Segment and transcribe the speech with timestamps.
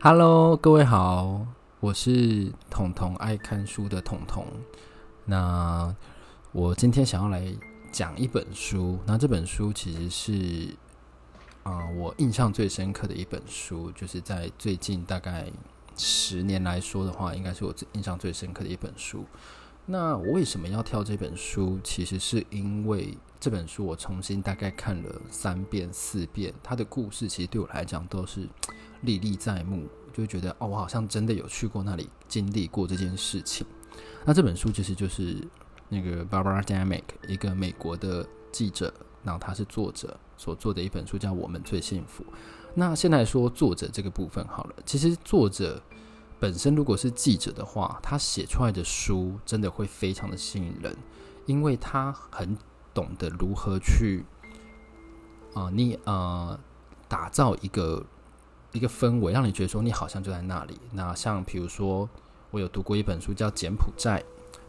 [0.00, 1.44] Hello，各位好，
[1.80, 4.46] 我是彤彤爱看书的彤彤。
[5.24, 5.92] 那
[6.52, 7.52] 我今天想要来
[7.90, 10.76] 讲一本书，那这本书其实是
[11.64, 15.50] 啊、我印象最深刻的一本书，就是在最近大概
[15.96, 19.24] 十年来说的话，应该是我最印象最深刻的一本书。
[19.90, 21.80] 那我为什么要挑这本书？
[21.82, 28.48] 其实是因为这本书我重新大概看了三遍、四遍，它的故事其实对我来讲都是。
[29.02, 33.64] 历历在目，就觉得哦，我好像真的有去过那里，经历过这件事情。
[34.24, 35.36] 那这本书其实就是
[35.88, 38.92] 那个 Barbara d a m i c 一个美国的记者，
[39.22, 42.24] 然后他是作者所做的一本书，叫《我们最幸福》。
[42.74, 45.80] 那现在说作者这个部分好了，其实作者
[46.40, 50.96] 本身如果是记者的话，他写出来的书真的会非常的吸引人，
[51.46, 52.56] 因为他很
[52.92, 54.24] 懂得如何去
[55.54, 56.58] 啊、你呃，
[57.08, 58.04] 打造一个。
[58.72, 60.78] 一个氛围，让你觉得说你好像就在那里。
[60.92, 62.06] 那像比如说，
[62.50, 64.22] 我有读过一本书叫《柬埔寨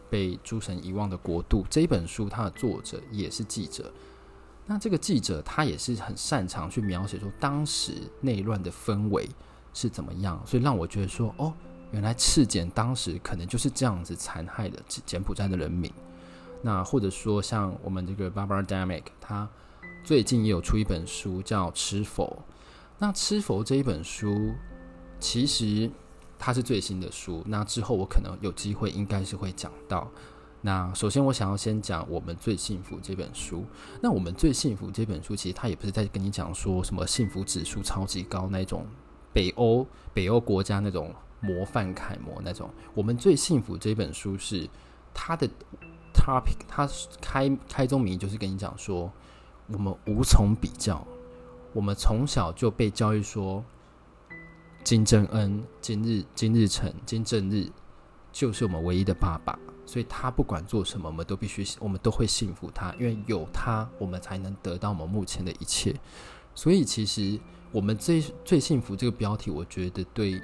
[0.08, 3.92] 被诸神遗忘的国度》这一本书，它的作者也是记者。
[4.64, 9.28] 那这个记者他也是很擅长去描写说当时内乱的氛围
[9.72, 11.52] 是怎么样，所以让我觉得说，哦，
[11.92, 15.92] 原来赤柬当时可能就是这样子残害的柬埔寨的人民。
[16.62, 19.48] 那或者说像我们这个 Barbara Damick，他
[20.04, 22.42] 最近也有出一本书叫《吃否》。
[22.98, 24.52] 那《吃否》这一本书，
[25.18, 25.90] 其实
[26.38, 27.42] 它是最新的书。
[27.46, 30.10] 那之后我可能有机会，应该是会讲到。
[30.60, 33.64] 那首先，我想要先讲《我们最幸福》这本书。
[34.02, 38.86] 那《我们最幸福》这本书，其实它也不是在跟你讲说什么幸福指数超级高那种
[39.32, 42.68] 北欧北欧国家那种模范楷模那种。
[42.94, 44.68] 《我们最幸福》这本书是
[45.14, 45.48] 它的
[46.14, 46.88] topic，它
[47.20, 49.10] 开开宗明义就是跟你讲说，
[49.68, 51.06] 我们无从比较。
[51.72, 53.64] 我们从小就被教育说，
[54.82, 57.70] 金正恩、金日、金日成、金正日
[58.32, 65.94] 就是我们唯一的爸爸，所以他不管做什么，我们都必须，我们都会信服他，因为有他，我们才能得到我们目前的一切。
[66.56, 67.38] 所以，其实
[67.72, 70.40] 我们最最幸福这个标题，我觉得对，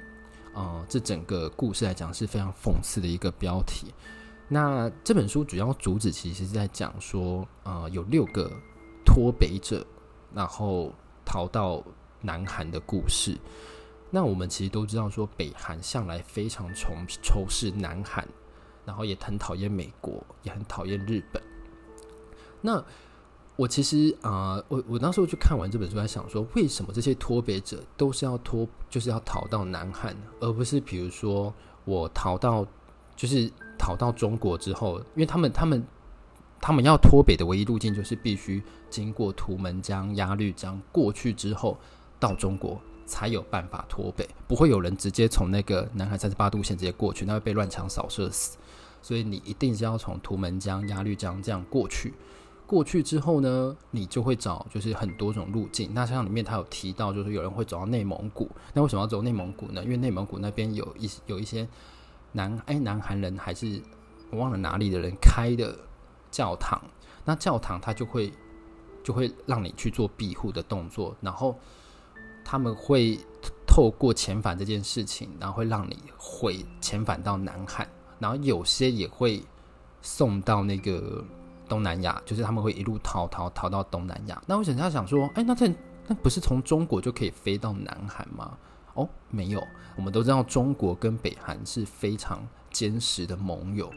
[0.53, 3.93] 呃，这整个故事来讲是非常讽刺的一个标题。
[4.47, 8.51] 那这本书主要主旨其实是在讲说，呃，有六个
[9.05, 9.85] 脱北者，
[10.33, 10.93] 然后。
[11.29, 11.83] 逃到
[12.21, 13.37] 南韩的故事，
[14.09, 18.25] 那我们其实都知道，说北韩向来非常仇仇视南韩，
[18.85, 21.43] 然后也很讨厌美国，也很讨厌日本。
[22.61, 22.81] 那
[23.57, 31.53] 我其实啊、我我那时候去看完这本书，在想说，为什么这些脱北者都是要脱，就是要逃到南韩，而不是比如说
[31.83, 32.65] 我逃到，
[33.17, 35.85] 就是逃到中国之后，因为他们他们。
[36.59, 41.77] 他们要脱北的唯一路径就是必须经过图门江、鸭绿江过去之后，
[42.19, 44.27] 到中国才有办法脱北。
[44.47, 48.57] 不会有人直接从那个南海三十八度线直接过去，那会被乱枪扫射死。
[49.03, 52.15] 所以你一定是要从图门江、鸭绿江这样过去。
[52.67, 55.91] 过去之后呢，你就会找就是很多种路径。
[55.95, 58.47] 那像里面他有提到，就是有人会走到内蒙古。
[58.75, 59.83] 那为什么要走内蒙古呢？
[59.83, 61.67] 因为内蒙古那边有一有一些
[62.33, 63.81] 南哎南韩人还是
[64.29, 65.75] 我忘了哪里的人开的。
[66.29, 66.79] 教堂，
[67.23, 68.31] 那教堂它就会
[69.01, 71.57] 就会让你去做庇护的动作，然后
[72.43, 73.17] 他们会
[73.65, 77.87] 透过遣返这件事情，然后会让你回遣返到南韩，
[78.19, 79.41] 然后有些也会
[80.01, 81.23] 送到那个
[81.67, 84.41] 东南亚，就是他们会一路逃逃逃到东南亚。
[84.47, 85.67] 那我想他想说，哎，那这
[86.07, 88.57] 那不是从中国就可以飞到南韩吗？
[88.93, 89.61] 哦，没有，
[89.95, 93.91] 我们都知道中国跟北韩是非常坚实的盟友。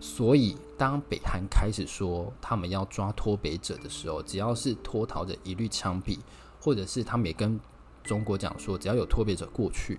[0.00, 6.18] 所以，当北韩开始说他们要抓脱北者的时候，只要是脱逃者一律枪毙，
[6.60, 7.58] 或者是他们也跟
[8.02, 9.98] 中国讲说，只要有脱北者过去，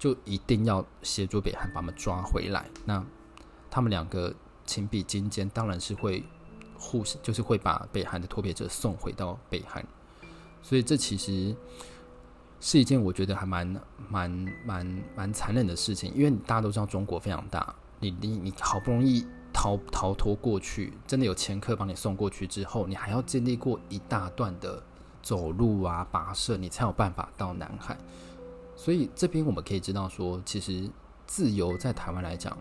[0.00, 2.68] 就一定要协助北韩把他们抓回来。
[2.84, 3.04] 那
[3.70, 4.34] 他们两个
[4.66, 6.24] 情比金坚，当然是会
[6.80, 9.86] 护士，就是会把北韩的脱北者送回到北韩。
[10.62, 11.54] 所以，这其实
[12.58, 14.30] 是一件我觉得还蛮蛮
[14.64, 17.74] 蛮蛮残忍的事情，因为大家都知道中国非常大。
[18.00, 24.82] 你你你好不容易逃逃脱过去，真的有前客帮你送过去之后，你还要经历过一大段的
[25.22, 27.96] 走路啊、跋涉，你才有办法到南海。
[28.74, 30.90] 所以这边我们可以知道说，其实
[31.26, 32.56] 自由在台湾来讲，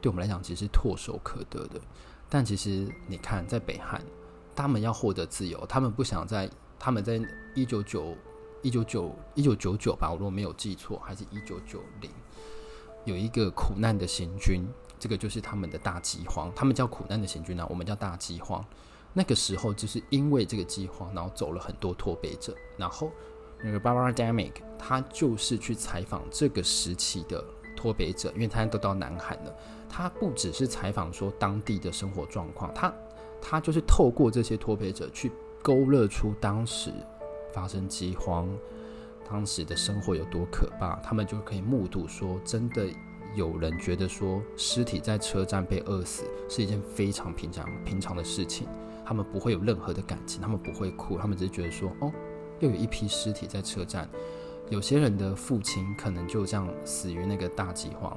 [0.00, 1.80] 对我们来讲其实是唾手可得的。
[2.28, 4.02] 但其实你看，在北韩，
[4.54, 7.20] 他们要获得自由，他们不想在他们在
[7.54, 8.16] 一九九
[8.62, 12.10] 一九九一九九九吧，我如果没有记错，还是一九九零。
[13.04, 14.66] 有一个苦难的行军，
[14.98, 16.52] 这个就是他们的大饥荒。
[16.56, 18.64] 他们叫苦难的行军呢、我们叫大饥荒。
[19.12, 23.12] 那个时候就是因为这个饥荒，然后走了很多脱北者，然后
[23.62, 27.42] 那个 Barbara Demick，他就是去采访这个时期的
[27.76, 29.54] 脱北者，因为他都到南韩了。
[29.88, 32.92] 他不只是采访说当地的生活状况，他
[33.40, 35.30] 他就是透过这些脱北者去
[35.62, 36.90] 勾勒出当时
[37.52, 38.48] 发生饥荒，
[39.30, 42.88] 当时的生活有多可怕，他们就可以目睹说真的。
[43.34, 48.66] 有人觉得说，尸体在车站被饿死是一件非常平常平常的事情，
[49.04, 52.10] 他们不会有任何的感情，他们不会哭，他们只是觉得说，哦，
[52.60, 54.08] 又有一批尸体在车站。
[54.68, 58.16] 有些人的父亲可能就这样死于那个大饥荒，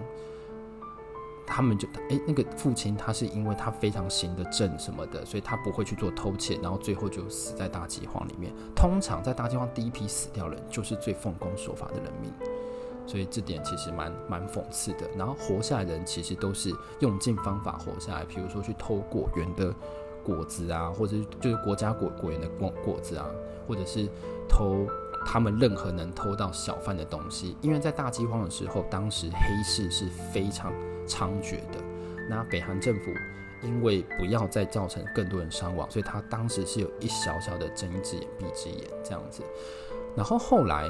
[1.46, 8.52] 他们就诶，那个父亲他是因为他非常行得正什么的，所以他不会去做偷窃，然后最后就死在大饥荒里面。
[8.76, 12.32] 通常在大饥荒第一批死掉人，就是最奉公守法的人民。
[13.06, 15.10] 所以这点其实蛮蛮讽刺的。
[15.18, 19.74] 然后活下来人其实都是用尽方法活下来，比如说去偷果园的
[20.24, 23.26] 果子啊，或者就是国家果果园的果果子啊，
[23.68, 24.08] 或者是
[24.48, 24.86] 偷
[25.32, 27.56] 他们任何能偷到小贩的东西。
[27.62, 30.74] 因为在大饥荒的时候，当时黑市是非常
[31.08, 31.80] 猖獗的。
[32.28, 33.12] 那北韩政府
[33.62, 39.44] 因为不要再造成更多人伤亡，所以他当时是有一小小的睁一只眼闭一只眼这样子。
[40.16, 40.90] 然后后来。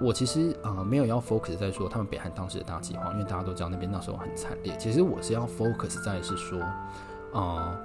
[0.00, 4.72] 我其实啊、没有要 focus 在说他们北韩当时的大饥荒，因为大家都知道那边那时候很惨烈。
[4.78, 6.60] 其实我是要 focus 在是说，
[7.32, 7.76] 啊、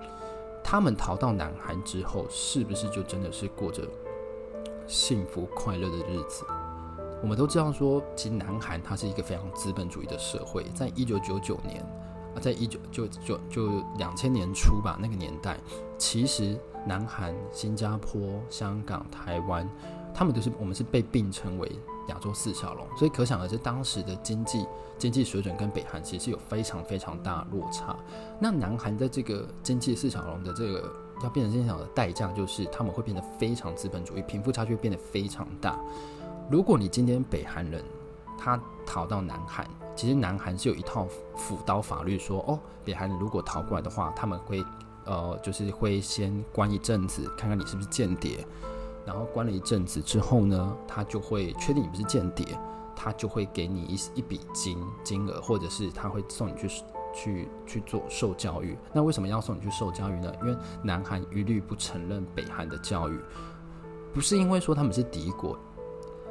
[0.63, 3.81] 他们逃到南韩之后，是不是就真的是过着
[4.87, 6.45] 幸福快乐的日子？
[7.21, 10.63] 我们都知道说，其实南韩它是一个非常资本主义的社会。
[10.75, 11.81] 在一九九九年
[12.35, 15.57] 啊，在一九就就就两千年初吧，那个年代，
[15.97, 19.69] 其实南韩、新加坡、香港、台湾，
[20.13, 21.71] 他们都是我们是被并称为。
[22.09, 27.97] 亚洲四小龙，所以可想而知，当时的经济经济水准跟北韩其实有非常非常大的落差。
[28.41, 35.79] 那南韩在这个经济四小龙的这个要变成这样的代价，就是他们会变得非常资本主义，贫富差距变得非常大。
[36.49, 37.83] 如果你今天北韩人
[38.37, 39.65] 他逃到南韩，
[39.95, 44.63] 其实南韩是有一套辅导法律说，哦，北韩人如果逃过来的话，他们会
[45.05, 48.45] 呃，就是会先关一阵子，看看你是不是间谍。
[49.05, 52.45] 然后关了一阵子之后呢，他就会确定你不是间谍，
[52.95, 56.69] 他就会给你一一笔金金额，或者是他会送你去
[57.13, 58.77] 去去做受教育。
[58.91, 60.33] 那为什么要送你去受教育呢？
[60.41, 63.19] 因为南韩一律不承认北韩的教育，
[64.13, 65.57] 不是因为说他们是敌国，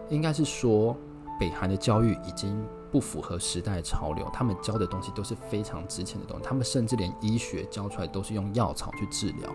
[0.08, 0.96] 应该是说
[1.38, 9.48] 北韩的教育已经不符合时代潮流，他们教的东西都是非常值钱的东西，他们甚至连医学教出来都是用药草去治疗。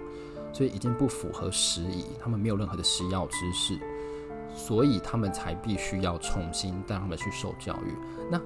[0.53, 3.77] 所以已经不符合时宜，他们没有任何的食药知识，
[4.55, 7.93] 所以他们才必须要重新带他们去受教育。
[8.31, 8.41] 那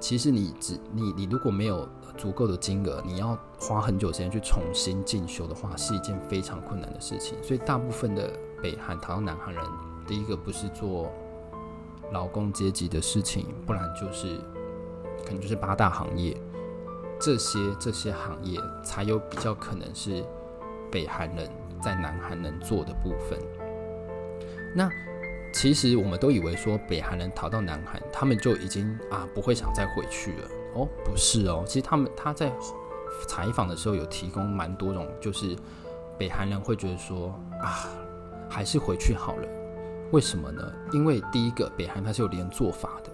[0.00, 7.36] 其实你只你你如果没有足够的金额，你要花很久时间去重新进修的话，是一件非常困难的事情。
[7.42, 8.32] 所以大部分的
[8.62, 9.64] 北韩逃到南韩人，
[10.06, 11.10] 第一个不是做
[12.12, 14.38] 劳工阶级的事情，不然就是
[15.24, 16.36] 可能就是八大行业，
[17.18, 20.24] 这些这些行业才有比较可能是。
[20.92, 21.50] 北韩人
[21.82, 23.36] 在南韩能做的部分，
[24.76, 24.88] 那
[25.54, 32.52] 其实我们都以为说北韩人逃到南韩，他们就已经啊不会想再回去了哦，不是哦，其实他们他在
[33.28, 35.56] 采访的时候有提供蛮多种，就是
[36.18, 37.28] 北韩人会觉得说
[37.62, 37.88] 啊
[38.50, 39.48] 还是回去好了，
[40.10, 40.60] 为什么呢？
[40.92, 43.10] 因为第一个北韩它是有连坐法的，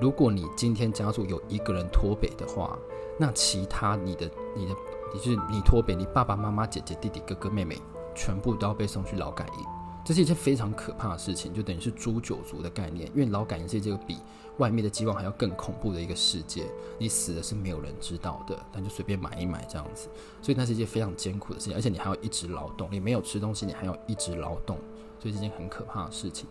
[0.00, 2.78] 如果你今天家族有一个人脱北的话，
[3.18, 4.74] 那其他你的你的。
[5.12, 7.80] 也就是你脱北，你爸爸妈妈、姐姐、弟弟、哥哥、妹妹，
[8.16, 9.64] 全部都要被送去劳改营，
[10.04, 13.10] 这是一件非常可怕的事情，就等于是诛九族的概念。
[13.14, 14.18] 因为劳改营是这个比
[14.58, 20.08] 外面的饥荒还要更恐怖的一个世界，你死的是没有人知道的，但就随便买一买这样子，
[20.42, 24.76] 所以那是一件非常艰苦的事情，而且你还要一直劳动，你没有吃东西，你还要一直劳动，
[25.18, 26.46] 所以是一件很可怕的事情。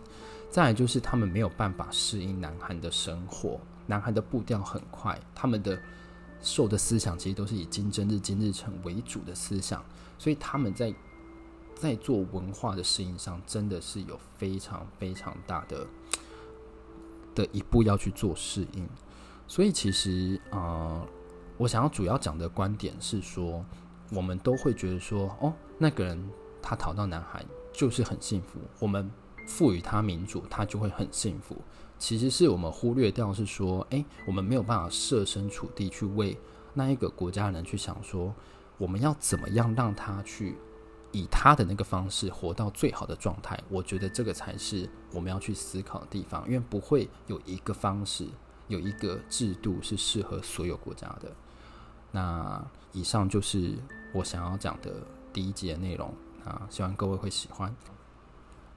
[0.50, 5.78] 再来就是他们没有办法适应南韩的生活，南韩的步调很快，他们的。
[6.42, 9.82] 受的思想其实都是以金正日、金日成为主的思想，
[10.18, 10.92] 所以他们在
[11.74, 15.86] 在做文化的适应上，真的是有非常非常大的
[17.34, 18.88] 的一步要去做适应。
[19.46, 21.06] 所以其实啊、
[21.58, 23.64] 我想要主要讲的观点是说，
[24.10, 26.30] 我们都会觉得说，哦，那个人
[26.62, 29.10] 他逃到南海就是很幸福，我们
[29.46, 31.56] 赋予他民主，他就会很幸福。
[31.98, 36.36] 其实是我们忽略掉，是说，诶，我们没有办法设身处地去为
[36.72, 38.34] 那一个国家人去想说，
[38.78, 40.56] 我们要怎么样让他去
[41.14, 43.58] 以他的那个方式活到最好的状态。
[43.70, 48.28] 我觉得这个才是我们要去思考的地方，因为不会有一个方式，
[48.68, 51.32] 有一个制度是适合所有国家的。
[52.10, 53.74] 那以上就是
[54.12, 54.92] 我想要讲的
[55.32, 56.12] 第一集的内容
[56.44, 57.74] 啊，希望各位会喜欢。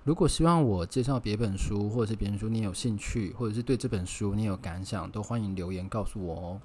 [0.04, 6.62] 如果希望我介绍别本书，或者是别人书你有兴趣，或者是对这本书你有感想，都欢迎留言告诉我哦。